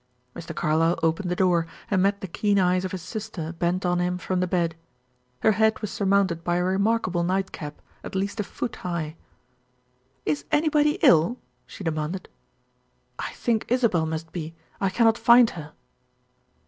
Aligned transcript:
Mr. 0.35 0.55
Carlyle 0.55 0.99
opened 1.03 1.29
the 1.29 1.35
door, 1.35 1.67
and 1.91 2.01
met 2.01 2.21
the 2.21 2.27
keen 2.27 2.57
eyes 2.57 2.83
of 2.83 2.91
his 2.91 3.03
sister 3.03 3.53
bent 3.53 3.85
on 3.85 3.99
him 3.99 4.17
from 4.17 4.39
the 4.39 4.47
bed. 4.47 4.75
Her 5.41 5.51
head 5.51 5.79
was 5.79 5.91
surmounted 5.91 6.43
by 6.43 6.55
a 6.55 6.63
remarkable 6.63 7.21
nightcap, 7.23 7.79
at 8.03 8.15
least 8.15 8.39
a 8.39 8.43
foot 8.43 8.77
high. 8.77 9.15
"Is 10.25 10.43
anybody 10.51 10.97
ill?" 11.03 11.37
she 11.67 11.83
demanded. 11.83 12.29
"I 13.19 13.31
think 13.33 13.65
Isabel 13.69 14.07
must 14.07 14.31
be, 14.31 14.55
I 14.79 14.89
cannot 14.89 15.19
find 15.19 15.51
her." 15.51 15.71